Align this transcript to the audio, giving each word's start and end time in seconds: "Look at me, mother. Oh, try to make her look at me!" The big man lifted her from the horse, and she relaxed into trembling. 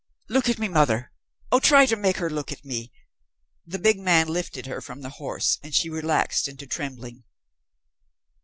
"Look 0.29 0.49
at 0.49 0.57
me, 0.57 0.67
mother. 0.67 1.11
Oh, 1.51 1.59
try 1.59 1.85
to 1.85 1.95
make 1.95 2.17
her 2.17 2.27
look 2.31 2.51
at 2.51 2.65
me!" 2.65 2.91
The 3.67 3.77
big 3.77 3.99
man 3.99 4.27
lifted 4.27 4.65
her 4.65 4.81
from 4.81 5.01
the 5.03 5.09
horse, 5.21 5.59
and 5.61 5.75
she 5.75 5.91
relaxed 5.91 6.47
into 6.47 6.65
trembling. 6.65 7.23